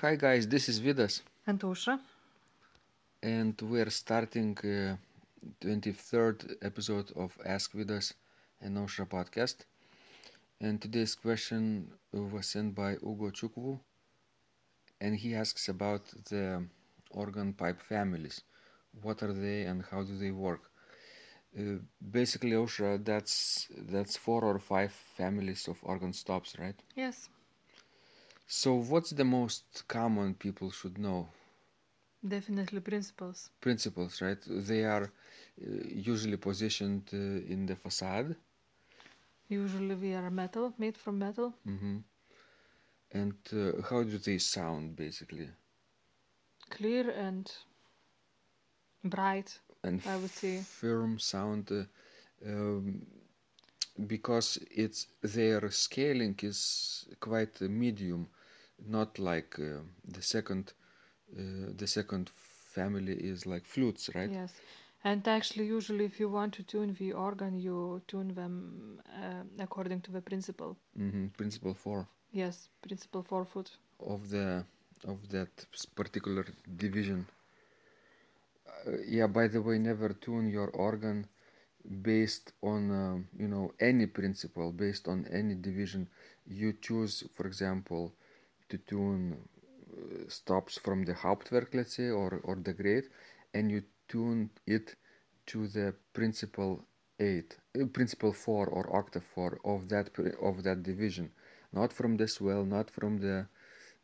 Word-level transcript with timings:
Hi 0.00 0.14
guys, 0.16 0.46
this 0.48 0.68
is 0.68 0.78
Vidas, 0.80 1.22
And 1.46 1.58
Ausra. 1.60 1.98
and 3.22 3.54
we're 3.62 3.90
starting 3.90 4.56
uh, 4.58 4.96
23rd 5.60 6.56
episode 6.62 7.10
of 7.16 7.36
Ask 7.44 7.72
Vidas 7.72 8.14
and 8.60 8.76
Ausra 8.76 9.06
podcast. 9.08 9.56
And 10.60 10.80
today's 10.80 11.14
question 11.14 11.90
was 12.12 12.46
sent 12.46 12.74
by 12.74 12.92
Ugo 13.02 13.30
Chukwu, 13.30 13.78
and 15.00 15.16
he 15.16 15.34
asks 15.34 15.68
about 15.68 16.04
the 16.30 16.64
organ 17.10 17.52
pipe 17.52 17.80
families. 17.80 18.42
What 19.02 19.22
are 19.22 19.32
they 19.32 19.62
and 19.62 19.82
how 19.90 20.02
do 20.02 20.16
they 20.18 20.30
work? 20.30 20.70
Uh, 21.58 21.78
basically, 22.10 22.52
Ausra, 22.52 23.02
that's 23.04 23.68
that's 23.92 24.16
four 24.16 24.42
or 24.44 24.58
five 24.58 24.92
families 25.16 25.68
of 25.68 25.78
organ 25.82 26.12
stops, 26.12 26.54
right? 26.58 26.78
Yes, 26.94 27.28
So, 28.48 28.74
what's 28.74 29.10
the 29.10 29.24
most 29.24 29.86
common 29.88 30.34
people 30.34 30.70
should 30.70 30.98
know? 30.98 31.28
definitely 32.26 32.80
principals. 32.80 33.50
principals, 33.60 34.20
right? 34.22 34.38
They 34.46 34.84
are 34.84 35.04
uh, 35.04 35.08
usually 35.60 36.36
positioned 36.36 37.08
uh, 37.12 37.16
in 37.16 37.66
the 37.66 37.76
facade, 37.76 38.36
Usually 39.48 39.94
we 39.94 40.14
are 40.14 40.30
metal, 40.30 40.74
made 40.78 40.96
from 40.96 41.18
metal. 41.18 41.54
hmm 41.64 41.98
and 43.12 43.34
uh, 43.52 43.82
how 43.90 44.02
do 44.02 44.18
they 44.18 44.38
sound, 44.38 44.96
basically? 44.96 45.48
Clear 46.70 47.10
and 47.10 47.50
bright. 49.04 49.60
And 49.82 50.02
I 50.04 50.16
would 50.16 50.34
say. 50.34 50.66
firm 50.78 51.18
sound, 51.18 51.70
uh, 51.72 51.84
um, 52.46 53.06
because 54.06 54.58
it's 54.70 55.06
their 55.22 55.70
scaling 55.70 56.36
is 56.42 57.06
quite 57.20 57.60
uh, 57.62 57.66
medium, 57.68 58.28
not 58.84 59.18
like 59.18 59.58
uh, 59.58 59.80
the 60.04 60.22
second. 60.22 60.72
Uh, 61.36 61.72
the 61.76 61.86
second 61.86 62.30
family 62.74 63.14
is 63.14 63.46
like 63.46 63.64
flutes, 63.66 64.10
right? 64.14 64.30
Yes. 64.30 64.52
And 65.04 65.26
actually, 65.28 65.66
usually, 65.66 66.04
if 66.04 66.18
you 66.20 66.28
want 66.28 66.54
to 66.54 66.62
tune 66.62 66.94
the 66.98 67.12
organ, 67.12 67.58
you 67.58 68.02
tune 68.08 68.34
them 68.34 69.00
uh, 69.22 69.42
according 69.58 70.00
to 70.02 70.10
the 70.12 70.20
principal. 70.20 70.76
hmm 70.96 71.26
Principal 71.36 71.74
four. 71.74 72.06
Yes, 72.32 72.68
principal 72.82 73.22
four 73.22 73.44
foot. 73.44 73.70
of 74.00 74.28
the 74.30 74.64
of 75.04 75.28
that 75.30 75.66
particular 75.94 76.44
division. 76.76 77.26
Uh, 78.86 78.98
yeah, 79.06 79.26
by 79.26 79.48
the 79.48 79.60
way, 79.60 79.78
never 79.78 80.10
tune 80.10 80.48
your 80.48 80.68
organ 80.70 81.26
based 82.02 82.52
on 82.62 82.90
um, 82.90 83.28
you 83.38 83.48
know 83.48 83.72
any 83.80 84.06
principle, 84.06 84.72
based 84.72 85.08
on 85.08 85.26
any 85.32 85.54
division. 85.54 86.08
You 86.46 86.72
choose, 86.74 87.24
for 87.34 87.46
example, 87.46 88.14
to 88.68 88.78
tune 88.78 89.36
uh, 89.92 90.28
stops 90.28 90.78
from 90.78 91.04
the 91.04 91.14
Hauptwerk, 91.14 91.74
let's 91.74 91.96
say, 91.96 92.08
or 92.10 92.40
or 92.44 92.56
the 92.56 92.72
Great, 92.72 93.04
and 93.54 93.70
you 93.70 93.82
tune 94.08 94.50
it 94.66 94.96
to 95.46 95.68
the 95.68 95.94
principal 96.12 96.84
eight, 97.20 97.56
uh, 97.80 97.86
principal 97.86 98.32
four 98.32 98.66
or 98.68 98.94
octave 98.96 99.24
four 99.34 99.58
of 99.64 99.88
that 99.88 100.10
of 100.40 100.62
that 100.64 100.82
division, 100.82 101.30
not 101.72 101.92
from 101.92 102.16
the 102.16 102.28
swell, 102.28 102.64
not 102.64 102.90
from 102.90 103.18
the 103.18 103.46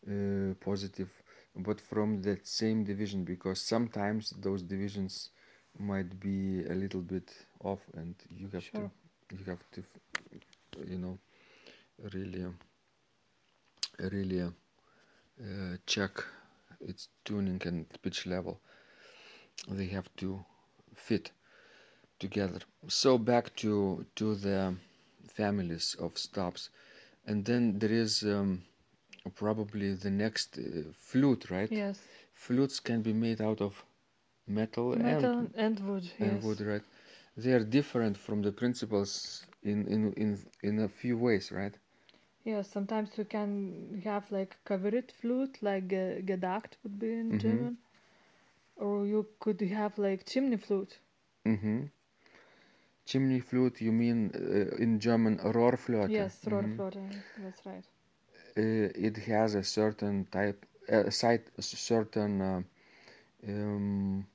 uh, 0.09 0.55
positive, 0.61 1.11
but 1.57 1.81
from 1.81 2.23
that 2.23 2.47
same 2.47 2.85
division 2.85 3.25
because 3.25 3.61
sometimes 3.61 4.31
those 4.41 4.63
divisions 4.63 5.31
might 5.79 6.19
be 6.21 6.65
a 6.67 6.75
little 6.75 7.01
bit 7.03 7.33
off, 7.65 7.81
and 7.95 8.15
you 8.31 8.49
have 8.53 8.71
Sure. 8.71 8.91
to 9.31 9.37
you 9.37 9.45
have 9.45 9.63
to 9.73 9.83
you 10.87 10.99
know 10.99 11.19
really 12.15 12.45
really 13.99 14.43
uh, 14.43 15.77
check 15.87 16.25
its 16.81 17.09
tuning 17.25 17.61
and 17.65 17.87
pitch 18.03 18.27
level. 18.27 18.61
They 19.69 19.87
have 19.87 20.09
to 20.17 20.45
fit 20.95 21.33
together. 22.19 22.61
So 22.89 23.19
back 23.19 23.55
to 23.57 24.05
to 24.17 24.35
the 24.35 24.75
families 25.29 25.97
of 25.99 26.19
stops, 26.19 26.71
and 27.27 27.45
then 27.45 27.79
there 27.79 27.93
is 27.93 28.23
um, 28.23 28.63
probably 29.35 29.95
the 29.95 30.11
next 30.11 30.59
uh, 30.59 30.93
flute, 30.99 31.51
right? 31.51 31.71
Yes. 31.71 31.99
Flutes 32.35 32.81
can 32.81 33.03
be 33.03 33.13
made 33.13 33.41
out 33.41 33.61
of 33.61 33.85
metal, 34.47 34.97
Metal 34.97 35.39
and, 35.39 35.55
and 35.55 35.81
wood. 35.89 36.11
and 36.21 36.33
yes. 36.35 36.45
wood, 36.45 36.61
right? 36.61 36.83
They 37.37 37.53
are 37.53 37.65
different 37.65 38.17
from 38.17 38.43
the 38.43 38.53
principals 38.53 39.45
in 39.63 39.87
in 39.89 40.13
in 40.15 40.39
in 40.63 40.79
a 40.81 40.89
few 40.89 41.17
ways, 41.19 41.51
right? 41.53 41.77
Yes, 42.45 42.69
sometimes 42.71 43.17
you 43.19 43.25
can 43.25 44.01
have 44.05 44.31
like 44.31 44.57
covered 44.65 45.11
flute, 45.13 45.59
like 45.63 45.89
ge- 45.89 46.25
gedackt 46.25 46.77
would 46.83 46.99
be 46.99 47.13
in 47.13 47.31
Mhm. 47.33 47.39
German. 47.39 47.79
Or 48.77 49.07
you 49.07 49.27
could 49.41 49.61
have 49.61 49.99
like 49.99 50.27
chimney 50.27 50.57
flute. 50.57 50.99
Mm-hmm. 51.47 51.85
Chimney 53.05 53.41
flute, 53.41 53.81
you 53.81 53.93
mean 53.93 54.31
uh, 54.35 54.77
in 54.77 54.99
German 55.01 55.39
Rohrflöte? 55.39 56.11
Yes, 56.11 56.45
Mhm. 56.45 56.79
That's 57.39 57.67
right. 57.67 57.85
Uh, 58.57 58.91
it 59.09 59.17
has 59.19 59.55
a 59.55 59.63
certain 59.63 60.27
type, 60.27 60.67
uh, 60.91 61.11
site, 61.11 61.49
a 61.59 61.63
certain 61.63 62.41
uh, 62.41 62.63
um, 63.49 64.27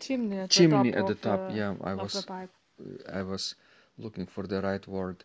Chimney 0.00 0.38
at 0.38 0.50
chimney 0.50 0.90
the 0.90 0.92
top. 0.92 1.00
at 1.00 1.06
the 1.06 1.14
top. 1.14 1.40
uh, 1.50 1.52
yeah, 1.54 1.74
I 1.84 1.94
was. 1.94 2.26
I 3.12 3.22
was 3.22 3.54
looking 3.98 4.26
for 4.26 4.46
the 4.46 4.60
right 4.62 4.86
word. 4.86 5.24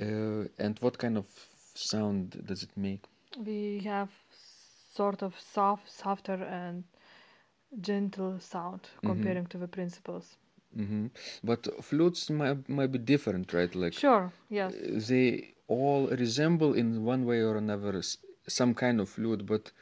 Uh, 0.00 0.44
and 0.58 0.78
what 0.80 0.98
kind 0.98 1.16
of 1.18 1.26
sound 1.74 2.42
does 2.46 2.62
it 2.62 2.70
make? 2.76 3.04
We 3.36 3.80
have 3.84 4.10
sort 4.94 5.22
of 5.22 5.38
soft, 5.38 5.90
softer 5.90 6.34
and 6.44 6.84
gentle 7.80 8.38
sound 8.40 8.88
Mhm. 9.02 9.06
comparing 9.06 9.46
to 9.46 9.58
the 9.58 9.68
principals. 9.68 10.36
hmm 10.76 11.06
But 11.42 11.66
flutes 11.84 12.30
might, 12.30 12.68
might 12.68 12.92
be 12.92 12.98
different, 12.98 13.52
right? 13.52 13.74
Like 13.74 13.94
Sure, 13.94 14.32
yes. 14.50 14.74
uh, 14.74 15.00
they 15.08 15.54
all 15.66 16.06
resemble 16.08 16.74
in 16.74 17.04
one 17.04 17.24
way 17.24 17.42
or 17.42 17.56
another 17.56 18.02
some 18.46 18.74
kind 18.74 19.00
of 19.00 19.08
flute, 19.08 19.44
but 19.46 19.72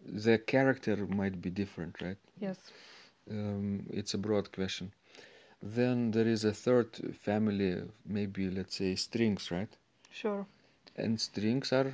the 0.00 0.38
character 0.38 0.96
might 1.06 1.40
be 1.42 1.50
different, 1.50 2.00
right? 2.02 2.18
Yes. 2.40 2.58
Um, 3.30 3.86
it's 3.90 4.14
a 4.14 4.18
broad 4.18 4.52
question. 4.52 4.92
Then 5.62 6.10
there 6.12 6.26
is 6.28 6.44
a 6.44 6.52
third 6.52 7.14
family, 7.16 7.82
maybe 8.06 8.48
let's 8.50 8.76
say 8.76 8.94
strings, 8.96 9.50
right? 9.50 9.74
Sure. 10.10 10.46
And 10.96 11.20
strings 11.20 11.72
are 11.72 11.92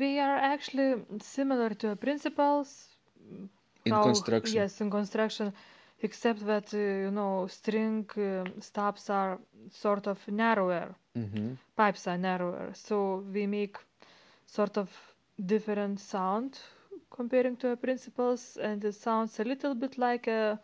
We 0.00 0.18
are 0.18 0.36
actually 0.36 1.04
similar 1.20 1.70
to 1.82 1.96
principals. 1.96 2.96
in 3.84 3.92
how- 3.94 4.02
construction. 4.02 4.54
Yes, 4.56 4.80
in 4.80 4.90
construction, 4.90 5.52
except 6.00 6.40
that 6.46 6.72
uh, 6.74 6.78
you 6.78 7.10
know 7.10 7.46
string 7.48 8.06
um 8.16 8.60
stops 8.60 9.10
are 9.10 9.38
sort 9.70 10.06
of 10.06 10.18
narrower. 10.28 10.94
hmm 11.14 11.54
Pipes 11.76 12.06
are 12.08 12.18
narrower, 12.18 12.70
so 12.74 13.24
we 13.34 13.46
make 13.46 13.76
sort 14.46 14.76
of 14.78 14.88
different 15.46 16.00
sound 16.00 16.58
comparing 17.10 17.56
to 17.56 17.68
our 17.70 17.76
principals, 17.76 18.56
and 18.56 18.84
it 18.84 18.94
sounds 18.94 19.38
a 19.40 19.44
little 19.44 19.74
bit 19.74 19.96
like 19.98 20.26
a 20.28 20.58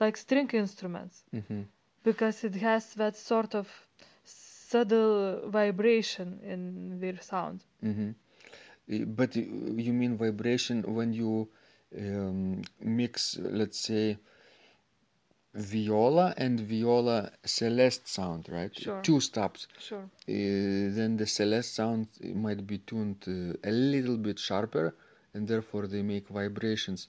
like 0.00 0.16
string 0.16 0.48
instruments 0.52 1.24
hmm 1.32 1.62
because 2.04 2.44
it 2.44 2.54
has 2.56 2.94
that 2.94 3.16
sort 3.16 3.54
of 3.54 3.68
subtle 4.24 5.48
vibration 5.50 6.40
in 6.42 7.00
their 7.00 7.20
sound. 7.20 7.64
hmm 7.82 8.10
But 8.88 9.36
you 9.36 9.92
mean 9.92 10.16
vibration 10.16 10.82
when 10.82 11.12
you 11.12 11.48
um, 11.96 12.62
mix, 12.80 13.38
let's 13.40 13.78
say, 13.78 14.18
viola 15.54 16.32
and 16.36 16.60
viola 16.60 17.30
celeste 17.44 18.06
sound, 18.08 18.48
right? 18.48 18.76
Sure. 18.78 19.00
Two 19.02 19.20
stops. 19.20 19.66
Sure. 19.78 20.04
Uh, 20.28 20.94
then 20.96 21.16
the 21.16 21.26
celeste 21.26 21.74
sound 21.74 22.06
might 22.34 22.66
be 22.66 22.78
tuned 22.78 23.22
uh, 23.26 23.68
a 23.68 23.72
little 23.72 24.16
bit 24.16 24.38
sharper, 24.38 24.94
and 25.34 25.48
therefore 25.48 25.86
they 25.86 26.02
make 26.02 26.28
vibrations. 26.28 27.08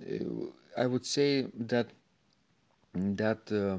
Uh, 0.00 0.46
I 0.76 0.86
would 0.86 1.04
say 1.04 1.46
that 1.54 1.88
that 2.94 3.50
uh, 3.52 3.78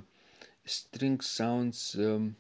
string 0.66 1.20
sounds 1.22 1.96
um, 1.96 2.36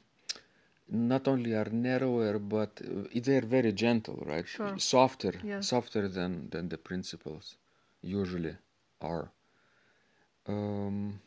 not 0.89 1.27
only 1.27 1.53
are 1.55 1.69
narrower, 1.71 2.39
but 2.39 2.81
uh, 2.83 3.07
they're 3.23 3.41
very 3.45 3.71
gentle, 3.71 4.21
right? 4.25 4.47
Sure. 4.47 4.77
Softer, 4.77 5.33
Yes. 5.43 5.67
softer 5.67 6.07
than 6.07 6.49
than 6.49 6.69
the 6.69 6.77
principals 6.77 7.55
usually 8.01 8.55
are. 9.01 9.31
Um, 10.47 11.19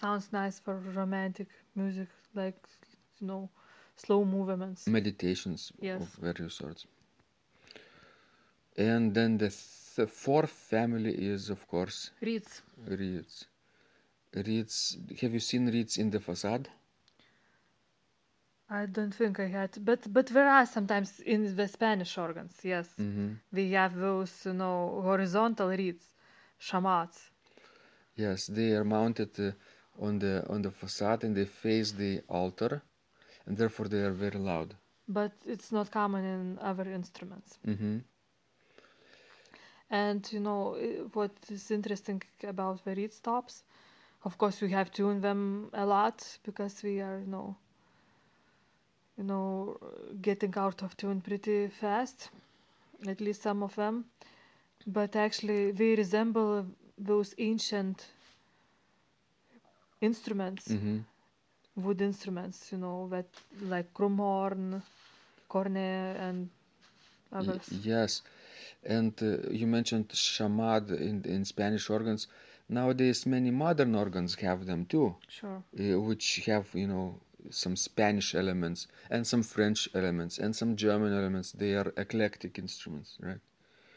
Sounds 0.00 0.32
nice 0.32 0.60
for 0.60 0.76
romantic 0.94 1.48
music, 1.74 2.08
like 2.34 2.56
you 3.20 3.26
know, 3.26 3.48
slow 3.96 4.24
movements. 4.24 4.86
meditations 4.86 5.72
Yes. 5.80 6.00
of 6.02 6.08
various 6.20 6.54
sorts. 6.54 6.86
And 8.76 9.12
then 9.14 9.38
the 9.38 9.48
th- 9.50 10.08
fourth 10.08 10.50
family 10.50 11.12
is, 11.12 11.50
of 11.50 11.66
course, 11.66 12.10
Reeds. 12.20 12.62
reeds. 12.86 13.46
Reeds. 14.34 14.96
Have 15.20 15.32
you 15.32 15.40
seen 15.40 15.66
reeds 15.68 15.98
in 15.98 16.10
the 16.10 16.20
facade? 16.20 16.68
I 18.70 18.86
don't 18.86 19.14
think 19.14 19.40
I 19.40 19.46
had, 19.48 19.70
but 19.84 20.12
but 20.12 20.26
there 20.26 20.48
are 20.48 20.66
sometimes 20.66 21.20
in 21.20 21.56
the 21.56 21.66
Spanish 21.68 22.18
organs. 22.18 22.54
Yes, 22.62 22.88
hmm 22.96 23.34
we 23.52 23.72
have 23.72 23.94
those 23.96 24.44
you 24.46 24.52
know 24.52 25.00
horizontal 25.02 25.68
reeds, 25.68 26.04
chamades. 26.58 27.30
Yes, 28.16 28.46
they 28.46 28.72
are 28.72 28.84
mounted 28.84 29.38
uh, 29.40 29.52
on 30.06 30.18
the 30.18 30.44
on 30.48 30.62
the 30.62 30.70
facade 30.70 31.24
and 31.24 31.34
they 31.36 31.46
face 31.46 31.92
the 31.92 32.20
altar, 32.28 32.82
and 33.46 33.56
therefore 33.56 33.88
they 33.88 34.02
are 34.02 34.12
very 34.26 34.38
loud. 34.38 34.74
but 35.08 35.32
it's 35.46 35.72
not 35.72 35.90
common 35.90 36.24
in 36.24 36.58
other 36.60 36.86
instruments. 36.92 37.58
hmm 37.64 37.98
And 39.90 40.30
you 40.32 40.40
know 40.40 40.76
what 41.14 41.32
is 41.50 41.70
interesting 41.70 42.22
about 42.42 42.84
the 42.84 42.94
reed 42.94 43.12
stops? 43.12 43.62
Of 44.24 44.38
course, 44.38 44.60
we 44.60 44.70
have 44.72 44.90
tuned 44.92 45.22
them 45.22 45.70
a 45.72 45.84
lot 45.86 46.38
because 46.44 46.82
we 46.82 47.00
are, 47.00 47.18
you 47.20 47.26
know, 47.26 47.56
you 49.16 49.24
know, 49.24 49.76
getting 50.22 50.54
out 50.56 50.82
of 50.82 50.96
tune 50.96 51.20
pretty 51.20 51.68
fast. 51.68 52.30
At 53.06 53.20
least 53.20 53.42
some 53.42 53.62
of 53.62 53.74
them, 53.76 54.06
but 54.86 55.16
actually 55.16 55.72
they 55.72 55.94
resemble 55.96 56.66
those 56.98 57.34
ancient 57.38 58.06
instruments, 60.00 60.76
hmm 60.76 60.98
wood 61.76 62.00
instruments. 62.02 62.70
You 62.72 62.78
know 62.78 63.08
that 63.10 63.26
like 63.60 63.92
krumhorn, 63.94 64.82
cornet, 65.48 66.16
and 66.16 66.50
Y- 67.38 67.52
others. 67.52 67.80
yes, 67.82 68.22
and 68.84 69.12
uh, 69.22 69.50
you 69.50 69.66
mentioned 69.66 70.08
chamade 70.14 70.90
in 71.08 71.24
in 71.24 71.44
Spanish 71.44 71.90
organs. 71.90 72.28
Nowadays, 72.68 73.24
many 73.26 73.50
modern 73.50 73.94
organs 73.94 74.34
have 74.36 74.66
them 74.66 74.84
too, 74.86 75.16
Sure. 75.28 75.62
uh, 75.80 76.00
which 76.00 76.44
have 76.46 76.66
you 76.74 76.86
know 76.86 77.20
some 77.50 77.76
Spanish 77.76 78.34
elements 78.34 78.88
and 79.10 79.26
some 79.26 79.42
French 79.42 79.88
elements 79.94 80.38
and 80.38 80.54
some 80.54 80.76
German 80.76 81.12
elements. 81.12 81.52
They 81.52 81.74
are 81.74 81.92
eclectic 81.96 82.58
instruments, 82.58 83.16
right? 83.20 83.40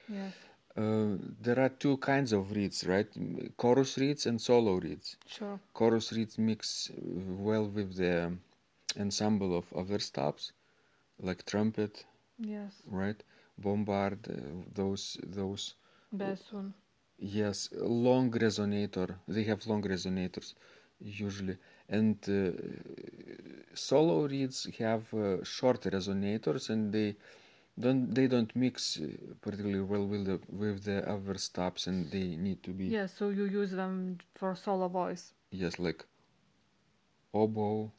Yes. 0.07 0.33
Uh, 0.77 1.18
there 1.41 1.59
are 1.59 1.68
two 1.69 1.97
kinds 1.97 2.31
of 2.31 2.51
reeds, 2.51 2.85
right? 2.88 3.07
Chorus 3.57 3.97
reeds 3.97 4.25
and 4.25 4.39
solo 4.39 4.75
reeds. 4.79 5.17
Sure. 5.25 5.59
Chorus 5.74 6.13
reeds 6.13 6.38
mix 6.38 6.89
well 6.95 7.67
with 7.67 7.97
the 7.97 8.31
ensemble 8.97 9.57
of 9.57 9.65
other 9.74 10.00
stops, 10.00 10.53
like 11.19 11.45
trumpet, 11.45 12.06
Yes. 12.39 12.81
right? 12.88 13.21
Bombard, 13.57 14.19
uh, 14.29 14.63
those 14.74 15.17
those 15.24 15.75
Bassoon. 16.13 16.74
Yes, 17.21 17.69
long 17.73 18.31
resonator. 18.31 19.15
They 19.27 19.44
have 19.44 19.65
long 19.68 19.83
resonators 19.83 20.56
usually, 21.00 21.57
and 21.88 22.18
uh, 22.27 22.51
solo 23.75 24.27
reeds 24.27 24.68
have 24.79 25.03
uh, 25.13 25.44
short 25.44 25.81
resonators, 25.83 26.69
and 26.71 26.91
they 26.91 27.15
don't 27.79 28.13
they 28.13 28.27
don't 28.27 28.53
mix 28.56 29.00
uh, 29.00 29.06
particularly 29.41 29.81
well 29.81 30.06
with 30.07 30.25
the 30.25 30.39
with 30.50 30.83
the 30.83 31.07
other 31.07 31.38
stops, 31.38 31.85
and 31.88 32.09
they 32.12 32.35
need 32.35 32.63
to 32.63 32.71
be 32.71 32.85
Yeah, 32.85 33.06
so 33.06 33.29
you 33.29 33.45
use 33.45 33.71
them 33.71 34.17
for 34.35 34.56
solo 34.56 34.88
voice. 34.88 35.33
yes 35.51 35.77
like 35.79 36.03
oboe, 37.33 37.91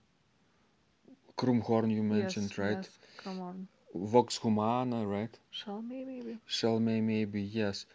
krumhorn 1.37 1.91
you 1.95 2.03
mentioned, 2.03 2.51
yes, 2.51 2.59
right? 2.59 2.77
Yes, 2.85 2.99
come 3.25 3.41
on. 3.41 3.69
Vox 3.95 4.39
humana, 4.39 5.07
right? 5.07 5.39
Shall 5.51 5.81
me 5.83 6.05
maybe? 6.05 6.39
Schalmei, 6.49 7.01
maybe, 7.03 7.43
yes. 7.43 7.87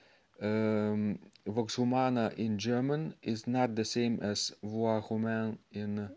Um, 0.42 1.20
Vox 1.46 1.76
humana 1.76 2.32
in 2.38 2.58
German 2.60 3.16
is 3.22 3.48
not 3.48 3.76
the 3.76 3.86
same 3.86 4.20
as 4.22 4.54
voix 4.62 5.02
humaine 5.02 5.58
in 5.72 6.10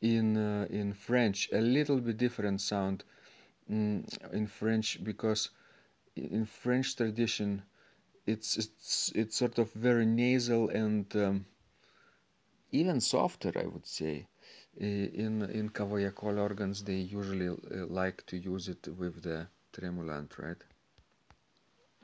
in 0.00 0.36
uh, 0.36 0.66
in 0.70 0.92
French. 0.92 1.48
A 1.52 1.60
little 1.60 2.00
bit 2.00 2.16
different 2.16 2.60
sound 2.60 3.04
mm, 3.70 4.04
in 4.32 4.46
French 4.46 5.02
because 5.02 5.50
in 6.16 6.44
French 6.44 6.96
tradition, 6.96 7.62
it's 8.26 8.56
it's 8.56 9.12
it's 9.14 9.36
sort 9.36 9.58
of 9.58 9.72
very 9.72 10.06
nasal 10.06 10.68
and 10.68 11.14
um, 11.16 11.46
even 12.72 13.00
softer, 13.00 13.52
I 13.56 13.66
would 13.66 13.86
say. 13.86 14.26
In 14.76 15.42
in 15.42 15.70
Cavaillé-Coll 15.70 16.38
organs, 16.38 16.82
they 16.82 16.96
usually 16.96 17.48
uh, 17.48 17.86
like 17.86 18.26
to 18.26 18.36
use 18.36 18.68
it 18.68 18.88
with 18.88 19.22
the 19.22 19.46
tremulant, 19.72 20.36
right? 20.38 20.62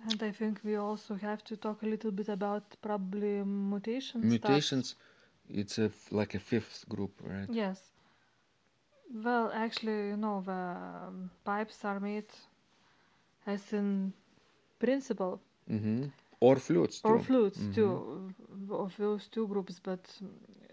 And 0.06 0.22
I 0.22 0.32
think 0.32 0.60
we 0.64 0.76
also 0.76 1.14
have 1.14 1.44
to 1.44 1.56
talk 1.56 1.82
a 1.82 1.86
little 1.86 2.10
bit 2.10 2.28
about 2.28 2.76
probably 2.82 3.42
mutation 3.44 4.28
stuff. 4.28 4.30
Mutations, 4.30 4.94
it's 5.48 5.78
a 5.78 5.84
f- 5.86 6.12
like 6.12 6.34
a 6.34 6.38
fifth 6.40 6.88
group, 6.88 7.12
right? 7.22 7.48
Yes. 7.48 7.92
Well, 9.12 9.50
actually, 9.52 10.08
you 10.08 10.16
know, 10.16 10.40
the 10.40 10.52
um, 10.52 11.30
pipes 11.44 11.84
are 11.84 12.00
made 12.00 12.32
as 13.46 13.72
in 13.72 14.12
principle, 14.78 15.40
Mm-hmm. 15.70 16.06
Or 16.40 16.56
flutes 16.56 17.00
Too. 17.02 17.12
or 17.12 17.18
flutes 17.20 17.68
Mhm. 17.68 17.72
too, 17.74 18.32
of 18.70 18.96
those 18.96 19.28
two 19.28 19.46
groups. 19.46 19.78
But 19.80 20.20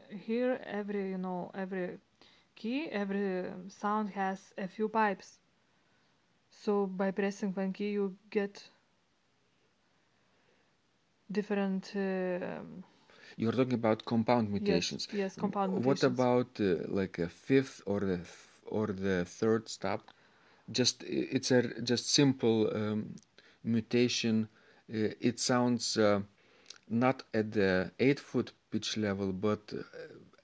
here, 0.09 0.59
every 0.65 1.09
you 1.11 1.17
know, 1.17 1.51
every 1.53 1.99
key, 2.55 2.89
every 2.89 3.51
sound 3.69 4.09
has 4.11 4.53
a 4.57 4.67
few 4.67 4.89
pipes. 4.89 5.39
So 6.51 6.87
by 6.87 7.11
pressing 7.11 7.53
one 7.53 7.73
key, 7.73 7.91
you 7.91 8.17
get 8.29 8.69
different. 11.31 11.91
um 11.95 12.83
You're 13.37 13.51
talking 13.53 13.73
about 13.73 14.05
compound 14.05 14.51
mutations. 14.51 15.07
Yes, 15.07 15.19
yes, 15.21 15.35
compound 15.35 15.73
What 15.73 16.03
mutations. 16.03 16.03
about 16.03 16.59
uh, 16.59 16.85
like 16.99 17.19
a 17.19 17.29
fifth 17.29 17.81
or 17.85 17.99
the 18.01 18.17
th- 18.17 18.29
or 18.77 18.87
the 18.87 19.25
third 19.25 19.69
stop? 19.69 20.01
Just 20.71 21.03
it's 21.03 21.51
a 21.51 21.81
just 21.81 22.09
simple 22.09 22.57
um, 22.75 23.15
mutation. 23.63 24.47
Uh, 24.93 25.09
it 25.29 25.39
sounds 25.39 25.97
uh, 25.97 26.21
not 26.89 27.23
at 27.33 27.51
the 27.51 27.91
eight 27.99 28.19
foot 28.19 28.51
pitch 28.71 28.97
level, 28.97 29.31
but 29.33 29.73
uh, 29.73 29.81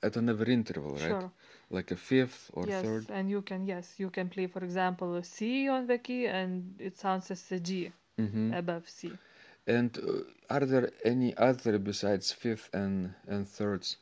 at 0.07 0.15
another 0.17 0.45
interval, 0.49 0.95
right? 0.97 1.23
Sure. 1.23 1.31
Like 1.69 1.91
a 1.91 1.95
fifth 1.97 2.51
or 2.53 2.67
yes, 2.67 2.83
third. 2.83 3.05
and 3.09 3.29
you 3.29 3.41
can 3.41 3.65
yes, 3.65 3.95
you 3.99 4.09
can 4.09 4.29
play, 4.29 4.47
for 4.47 4.63
example, 4.63 5.15
a 5.15 5.23
C 5.23 5.67
on 5.69 5.87
the 5.87 5.97
key, 5.97 6.27
and 6.27 6.75
it 6.79 6.97
sounds 6.97 7.31
as 7.31 7.51
a 7.51 7.59
G 7.59 7.91
hmm 8.17 8.51
above 8.51 8.87
C. 8.89 9.19
And 9.67 9.97
uh, 9.97 10.23
are 10.49 10.65
there 10.65 10.91
any 11.05 11.35
other 11.37 11.77
besides 11.79 12.31
fifth 12.31 12.69
and 12.73 13.13
and 13.27 13.47
thirds? 13.47 13.97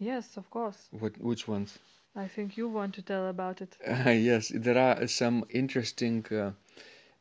Yes, 0.00 0.36
of 0.36 0.50
course. 0.50 0.88
What 0.90 1.18
which 1.20 1.46
ones? 1.46 1.78
I 2.16 2.26
think 2.26 2.56
you 2.56 2.68
want 2.68 2.94
to 2.94 3.02
tell 3.02 3.28
about 3.28 3.60
it. 3.60 3.76
Uh, 3.86 4.10
yes, 4.30 4.50
there 4.54 4.78
are 4.78 5.06
some 5.06 5.44
interesting 5.50 6.24
uh, 6.32 6.52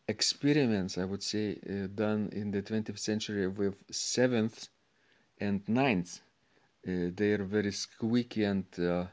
experiments, 0.07 0.97
I 0.97 1.05
would 1.05 1.23
say, 1.23 1.57
uh, 1.69 1.87
done 1.93 2.29
in 2.31 2.51
the 2.51 2.61
20th 2.61 2.99
century 2.99 3.47
with 3.47 3.75
seventh 3.91 4.69
and 5.39 5.67
ninth. 5.67 6.21
Uh, 6.87 7.11
they 7.15 7.33
are 7.33 7.43
very 7.45 7.71
squeaky, 7.71 8.43
and 8.45 8.65
uh, 8.79 9.05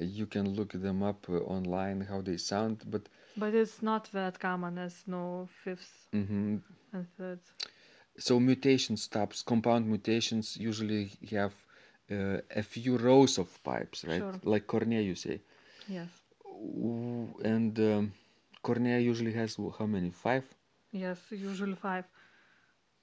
you 0.00 0.26
can 0.26 0.54
look 0.54 0.72
them 0.72 1.02
up 1.02 1.28
uh, 1.28 1.34
online 1.56 2.02
how 2.02 2.20
they 2.22 2.36
sound. 2.38 2.84
But 2.90 3.08
But 3.36 3.54
it's 3.54 3.82
not 3.82 4.10
that 4.12 4.38
common 4.38 4.78
as 4.78 5.04
no 5.06 5.48
fifths 5.64 6.08
mhm. 6.12 6.60
and 6.92 7.06
third. 7.18 7.40
so 8.18 8.40
mutation 8.40 8.96
stops, 8.96 9.42
compound 9.42 9.86
mutations 9.86 10.56
usually 10.56 11.10
have 11.30 11.52
uh, 12.10 12.38
a 12.56 12.62
few 12.62 12.96
rows 12.96 13.38
of 13.38 13.48
pipes, 13.62 14.04
right? 14.04 14.20
Sure. 14.20 14.34
Like 14.42 14.66
cornet, 14.66 15.04
you 15.04 15.14
say. 15.14 15.40
Yes, 15.88 16.08
And 17.44 17.78
um, 17.78 18.12
cornet 18.62 19.02
usually 19.02 19.32
has 19.32 19.56
how 19.78 19.86
many? 19.86 20.10
Five. 20.10 20.44
yes, 20.92 21.18
usually 21.30 21.74
five. 21.74 22.04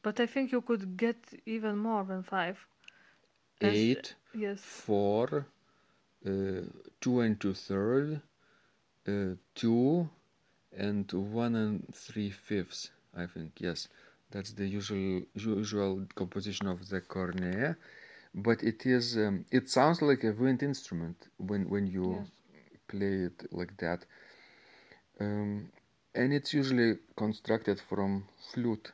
But 0.02 0.20
I 0.20 0.26
think 0.26 0.52
you 0.52 0.62
could 0.62 0.98
get 0.98 1.18
even 1.46 1.78
more 1.78 2.04
than 2.04 2.24
five. 2.24 2.58
As- 3.62 3.74
eight, 3.74 4.16
Yes, 4.34 4.60
four, 4.62 5.46
uh, 6.26 6.30
two 7.00 7.20
and 7.22 7.40
two 7.40 7.54
third, 7.54 8.22
uh, 9.08 9.36
two, 9.54 10.10
and 10.78 11.12
one 11.12 11.56
and 11.56 11.94
three 11.94 12.30
fifths. 12.30 12.92
I 13.16 13.26
think 13.28 13.52
yes, 13.60 13.88
that's 14.32 14.54
the 14.54 14.68
usual 14.68 15.22
usual 15.36 16.06
composition 16.16 16.68
of 16.68 16.90
the 16.90 17.02
cornet, 17.02 17.76
but 18.34 18.64
it 18.64 18.86
is 18.86 19.18
um, 19.18 19.46
it 19.52 19.70
sounds 19.70 20.02
like 20.02 20.24
a 20.24 20.32
wind 20.32 20.64
instrument 20.64 21.28
when 21.38 21.70
when 21.70 21.88
you 21.88 22.06
yes. 22.20 22.28
play 22.88 23.16
it 23.30 23.52
like 23.52 23.78
that, 23.78 24.06
um, 25.20 25.70
and 26.16 26.34
it's 26.34 26.54
usually 26.54 26.98
constructed 27.16 27.80
from 27.80 28.26
flute 28.52 28.92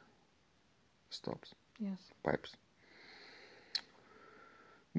stops 1.10 1.56
Yes. 1.80 2.00
pipes. 2.24 2.56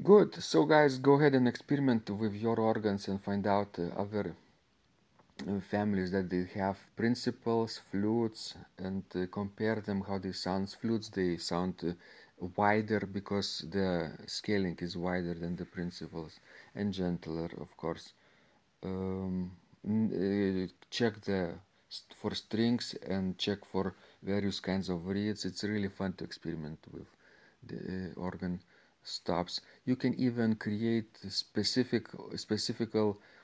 Good. 0.01 0.35
So, 0.41 0.65
guys, 0.65 0.97
go 0.97 1.13
ahead 1.13 1.35
and 1.35 1.47
experiment 1.47 2.09
with 2.09 2.33
your 2.33 2.59
organs 2.59 3.07
and 3.07 3.21
find 3.21 3.45
out 3.47 3.77
uh, 3.79 3.83
other 4.01 4.35
families 5.69 6.11
that 6.11 6.29
they 6.29 6.45
have 6.55 6.77
principals, 6.95 7.79
flutes, 7.91 8.55
and 8.77 9.03
uh, 9.15 9.25
compare 9.31 9.75
them 9.81 10.01
how 10.07 10.17
they 10.17 10.31
sound. 10.31 10.69
Flutes 10.81 11.09
they 11.09 11.37
sound 11.37 11.75
uh, 11.87 11.93
wider 12.57 13.01
because 13.19 13.65
the 13.71 14.11
scaling 14.27 14.77
is 14.81 14.95
wider 14.97 15.33
than 15.33 15.55
the 15.55 15.65
principals, 15.65 16.39
and 16.75 16.93
gentler, 16.93 17.49
of 17.65 17.75
course. 17.77 18.13
um, 18.83 19.51
uh, 19.87 20.67
check 20.89 21.19
the 21.21 21.41
for 22.15 22.33
strings 22.35 22.95
and 23.07 23.37
check 23.37 23.59
for 23.65 23.95
various 24.23 24.59
kinds 24.59 24.89
of 24.89 25.05
reeds. 25.07 25.45
It's 25.45 25.63
really 25.63 25.89
fun 25.89 26.13
to 26.13 26.23
experiment 26.23 26.79
with 26.91 27.07
the 27.67 28.11
uh, 28.15 28.19
organ 28.19 28.61
stops. 29.03 29.61
You 29.85 29.95
can 29.95 30.13
even 30.15 30.55
create 30.55 31.17
specific 31.29 32.07
specific 32.35 32.95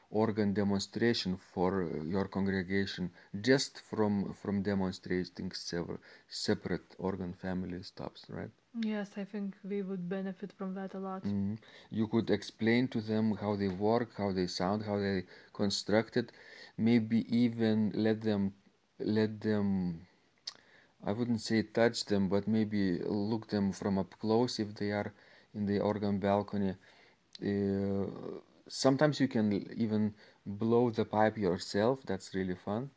organ 0.10 0.54
demonstration 0.54 1.38
for 1.38 1.72
your 2.06 2.28
congregation 2.28 3.12
just 3.42 3.82
from 3.90 4.34
from 4.34 4.62
demonstrating 4.62 5.52
several 5.52 6.00
separate 6.28 6.96
organ 6.98 7.34
family 7.34 7.82
stops, 7.84 8.26
right? 8.30 8.52
Yes, 8.82 9.12
I 9.18 9.24
think 9.24 9.56
we 9.64 9.82
would 9.82 10.08
benefit 10.08 10.52
from 10.54 10.74
that 10.76 10.94
a 10.94 11.00
lot. 11.00 11.24
Mhm. 11.24 11.58
You 11.90 12.08
could 12.08 12.30
explain 12.30 12.88
to 12.90 13.02
them 13.02 13.36
how 13.36 13.56
they 13.56 13.70
work, 13.70 14.10
how 14.16 14.32
they 14.32 14.48
sound, 14.48 14.84
how 14.84 14.98
they 15.00 15.26
constructed. 15.54 16.32
Maybe 16.78 17.20
even 17.44 17.92
let 17.96 18.22
them 18.22 18.54
let 19.00 19.42
them 19.42 19.68
I 21.04 21.12
wouldn't 21.12 21.42
say 21.42 21.64
touch 21.64 22.06
them, 22.06 22.28
but 22.28 22.48
maybe 22.48 23.00
look 23.00 23.48
them 23.48 23.72
from 23.72 23.98
up 23.98 24.14
close 24.20 24.60
if 24.60 24.74
they 24.76 24.92
are 24.92 25.14
in 25.54 25.66
the 25.66 25.80
organ 25.80 26.20
balcony. 26.20 26.76
Uh, 27.42 28.06
sometimes 28.68 29.20
you 29.20 29.28
can 29.28 29.68
even 29.76 30.14
blow 30.46 30.90
the 30.90 31.06
pipe 31.06 31.38
yourself. 31.38 32.00
That's 32.06 32.34
really 32.34 32.56
fun. 32.56 32.90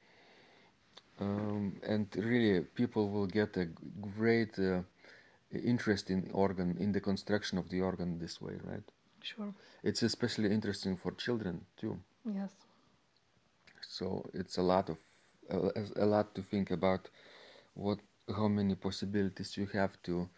Um, 1.19 1.77
and 1.83 2.07
really, 2.17 2.61
people 2.61 3.11
will 3.11 3.27
get 3.27 3.57
a 3.57 3.67
great 4.17 4.59
uh, 4.59 4.81
interest 5.53 6.11
in 6.11 6.31
organ, 6.33 6.77
in 6.81 6.93
the 6.93 7.01
construction 7.01 7.59
of 7.59 7.69
the 7.69 7.81
organ 7.83 8.19
this 8.19 8.41
way, 8.41 8.55
right? 8.65 8.83
Sure. 9.23 9.53
It's 9.83 10.03
especially 10.03 10.51
interesting 10.51 10.97
for 10.97 11.13
children 11.13 11.67
too. 11.77 11.99
Yes. 12.25 12.51
So 13.87 14.31
it's 14.33 14.57
a 14.57 14.63
lot 14.63 14.89
of 14.89 14.97
a, 15.51 16.05
a 16.05 16.07
lot 16.07 16.35
to 16.37 16.43
think 16.43 16.71
about. 16.71 17.09
What 17.75 17.99
how 18.37 18.49
many 18.49 18.75
possibilities 18.75 19.57
you 19.57 19.67
have 19.67 20.01
to 20.03 20.29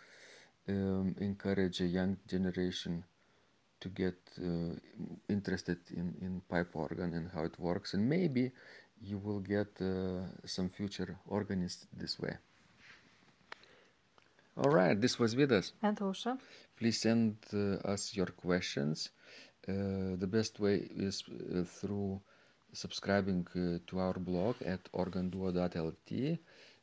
um, 0.68 1.14
encourage 1.18 1.80
a 1.80 1.86
young 1.86 2.16
generation 2.26 3.04
to 3.82 3.88
get 3.88 4.18
uh, 4.38 4.74
interested 5.28 5.78
in, 6.00 6.06
in 6.26 6.32
pipe 6.48 6.72
organ 6.74 7.10
and 7.18 7.26
how 7.34 7.42
it 7.50 7.56
works 7.58 7.94
and 7.94 8.02
maybe 8.16 8.44
you 9.10 9.18
will 9.18 9.40
get 9.40 9.70
uh, 9.80 10.22
some 10.46 10.68
future 10.68 11.18
organists 11.26 11.86
this 12.02 12.14
way. 12.18 12.34
All 14.56 14.70
right 14.70 14.98
this 15.04 15.18
was 15.18 15.34
Vidas. 15.34 15.72
And 15.82 15.96
Ausra. 15.98 16.38
please 16.78 16.98
send 17.00 17.36
uh, 17.52 17.92
us 17.92 18.14
your 18.18 18.30
questions. 18.46 19.10
Uh, 19.68 20.16
the 20.22 20.30
best 20.36 20.60
way 20.60 20.76
is 21.08 21.22
uh, 21.28 21.64
through 21.64 22.20
subscribing 22.72 23.46
uh, 23.54 23.78
to 23.88 23.98
our 23.98 24.18
blog 24.28 24.56
at 24.74 24.82
organduo.lt 24.92 26.10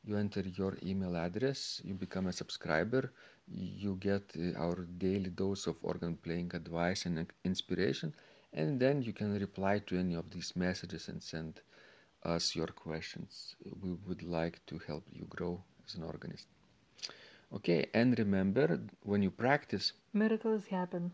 you 0.10 0.18
enter 0.18 0.44
your 0.60 0.74
email 0.92 1.16
address 1.18 1.82
you 1.86 1.94
become 1.94 2.28
a 2.28 2.34
subscriber 2.42 3.12
you 3.52 3.96
get 4.08 4.24
uh, 4.38 4.58
our 4.66 4.88
daily 5.06 5.30
dose 5.42 5.68
of 5.68 5.76
organ 5.84 6.16
playing 6.28 6.52
advice 6.54 7.06
and 7.06 7.26
inspiration 7.46 8.14
and 8.54 8.80
then 8.80 9.02
you 9.02 9.14
can 9.14 9.40
reply 9.40 9.80
to 9.80 9.98
any 9.98 10.16
of 10.16 10.30
these 10.32 10.56
messages 10.56 11.08
and 11.10 11.22
send 11.22 11.62
us 12.24 12.56
your 12.56 12.68
questions 12.86 13.56
we 13.82 13.92
would 14.08 14.24
like 14.24 14.60
to 14.68 14.80
help 14.88 15.04
you 15.12 15.26
grow 15.38 15.54
as 15.86 15.96
an 15.96 16.04
organist 16.04 16.48
okay 17.54 17.88
and 17.94 18.18
remember 18.20 18.80
when 19.04 19.22
you 19.24 19.32
practice 19.32 19.94
Miracles 20.14 20.68
happen. 20.68 21.12